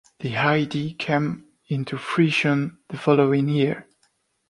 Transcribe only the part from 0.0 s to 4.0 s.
The idea came into fruition the following year.